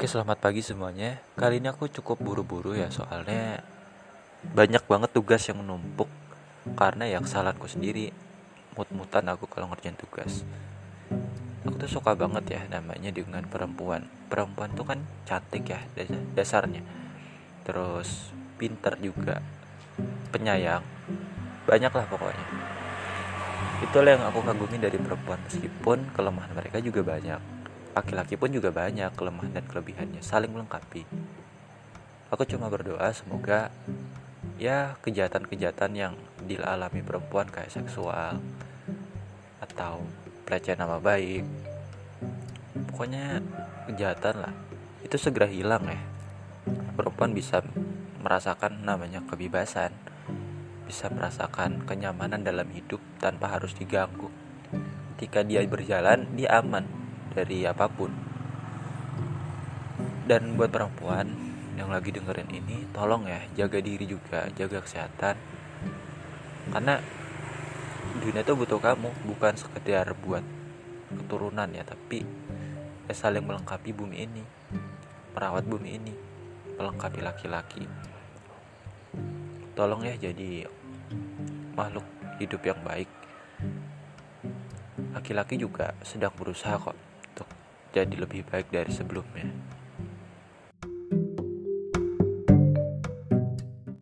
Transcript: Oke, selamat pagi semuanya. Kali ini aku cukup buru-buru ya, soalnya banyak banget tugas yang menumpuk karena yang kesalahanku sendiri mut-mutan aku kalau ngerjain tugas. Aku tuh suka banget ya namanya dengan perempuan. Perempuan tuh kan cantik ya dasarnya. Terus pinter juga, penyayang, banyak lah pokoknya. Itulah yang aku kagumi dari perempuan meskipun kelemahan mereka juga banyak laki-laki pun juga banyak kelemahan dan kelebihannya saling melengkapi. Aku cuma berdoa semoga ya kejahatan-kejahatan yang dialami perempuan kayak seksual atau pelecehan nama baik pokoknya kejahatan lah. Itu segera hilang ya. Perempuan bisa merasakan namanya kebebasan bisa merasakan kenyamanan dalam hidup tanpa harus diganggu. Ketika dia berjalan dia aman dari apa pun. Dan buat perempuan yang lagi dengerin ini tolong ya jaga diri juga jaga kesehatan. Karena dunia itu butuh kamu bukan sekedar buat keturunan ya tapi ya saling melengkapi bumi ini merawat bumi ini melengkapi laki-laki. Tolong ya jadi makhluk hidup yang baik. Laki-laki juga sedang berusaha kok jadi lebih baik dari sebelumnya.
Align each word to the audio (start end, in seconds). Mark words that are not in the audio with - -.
Oke, 0.00 0.08
selamat 0.08 0.40
pagi 0.40 0.64
semuanya. 0.64 1.20
Kali 1.36 1.60
ini 1.60 1.68
aku 1.68 1.84
cukup 1.92 2.24
buru-buru 2.24 2.72
ya, 2.72 2.88
soalnya 2.88 3.60
banyak 4.56 4.80
banget 4.88 5.12
tugas 5.12 5.44
yang 5.44 5.60
menumpuk 5.60 6.08
karena 6.72 7.04
yang 7.04 7.20
kesalahanku 7.20 7.68
sendiri 7.68 8.08
mut-mutan 8.80 9.28
aku 9.28 9.44
kalau 9.44 9.68
ngerjain 9.68 10.00
tugas. 10.00 10.40
Aku 11.68 11.76
tuh 11.76 12.00
suka 12.00 12.16
banget 12.16 12.48
ya 12.48 12.60
namanya 12.72 13.12
dengan 13.12 13.44
perempuan. 13.44 14.08
Perempuan 14.32 14.72
tuh 14.72 14.88
kan 14.88 15.04
cantik 15.28 15.68
ya 15.68 15.84
dasarnya. 16.32 16.80
Terus 17.68 18.32
pinter 18.56 18.96
juga, 19.04 19.44
penyayang, 20.32 20.80
banyak 21.68 21.92
lah 21.92 22.08
pokoknya. 22.08 22.46
Itulah 23.84 24.16
yang 24.16 24.24
aku 24.32 24.48
kagumi 24.48 24.80
dari 24.80 24.96
perempuan 24.96 25.44
meskipun 25.44 26.08
kelemahan 26.16 26.56
mereka 26.56 26.80
juga 26.80 27.04
banyak 27.04 27.59
laki-laki 27.96 28.38
pun 28.38 28.50
juga 28.54 28.70
banyak 28.70 29.10
kelemahan 29.18 29.50
dan 29.54 29.64
kelebihannya 29.66 30.22
saling 30.22 30.50
melengkapi. 30.50 31.02
Aku 32.30 32.46
cuma 32.46 32.70
berdoa 32.70 33.10
semoga 33.10 33.74
ya 34.60 34.94
kejahatan-kejahatan 35.02 35.92
yang 35.98 36.14
dialami 36.46 37.02
perempuan 37.02 37.50
kayak 37.50 37.74
seksual 37.74 38.38
atau 39.58 40.06
pelecehan 40.46 40.80
nama 40.80 41.02
baik 41.02 41.42
pokoknya 42.94 43.42
kejahatan 43.90 44.46
lah. 44.46 44.54
Itu 45.02 45.18
segera 45.18 45.50
hilang 45.50 45.90
ya. 45.90 46.00
Perempuan 46.94 47.34
bisa 47.34 47.64
merasakan 48.20 48.84
namanya 48.84 49.24
kebebasan 49.24 49.90
bisa 50.90 51.06
merasakan 51.06 51.86
kenyamanan 51.86 52.42
dalam 52.42 52.66
hidup 52.74 52.98
tanpa 53.22 53.54
harus 53.54 53.70
diganggu. 53.78 54.26
Ketika 55.14 55.46
dia 55.46 55.62
berjalan 55.62 56.26
dia 56.34 56.58
aman 56.58 56.99
dari 57.34 57.64
apa 57.66 57.86
pun. 57.86 58.10
Dan 60.26 60.54
buat 60.54 60.70
perempuan 60.70 61.26
yang 61.74 61.90
lagi 61.90 62.12
dengerin 62.12 62.50
ini 62.52 62.86
tolong 62.92 63.26
ya 63.26 63.40
jaga 63.56 63.78
diri 63.82 64.06
juga 64.06 64.46
jaga 64.54 64.82
kesehatan. 64.82 65.34
Karena 66.70 67.02
dunia 68.20 68.42
itu 68.44 68.52
butuh 68.54 68.78
kamu 68.78 69.10
bukan 69.26 69.54
sekedar 69.56 70.12
buat 70.22 70.44
keturunan 71.10 71.66
ya 71.74 71.82
tapi 71.82 72.22
ya 73.10 73.14
saling 73.16 73.42
melengkapi 73.42 73.90
bumi 73.90 74.22
ini 74.22 74.44
merawat 75.34 75.66
bumi 75.66 75.98
ini 75.98 76.14
melengkapi 76.78 77.18
laki-laki. 77.24 77.88
Tolong 79.74 80.04
ya 80.06 80.14
jadi 80.20 80.68
makhluk 81.74 82.06
hidup 82.38 82.62
yang 82.62 82.80
baik. 82.86 83.10
Laki-laki 85.10 85.58
juga 85.58 85.96
sedang 86.06 86.30
berusaha 86.36 86.78
kok 86.78 87.09
jadi 87.90 88.14
lebih 88.14 88.46
baik 88.46 88.70
dari 88.70 88.90
sebelumnya. 88.94 89.79